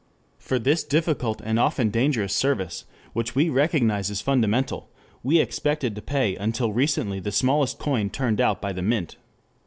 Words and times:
For 0.39 0.57
this 0.57 0.83
difficult 0.83 1.41
and 1.43 1.59
often 1.59 1.91
dangerous 1.91 2.33
service, 2.33 2.85
which 3.13 3.35
we 3.35 3.51
recognize 3.51 4.09
as 4.09 4.19
fundamental, 4.19 4.89
we 5.21 5.37
expected 5.37 5.93
to 5.95 6.01
pay 6.01 6.35
until 6.35 6.73
recently 6.73 7.19
the 7.19 7.31
smallest 7.31 7.77
coin 7.77 8.09
turned 8.09 8.41
out 8.41 8.63
by 8.63 8.73
the 8.73 8.81
mint. 8.81 9.17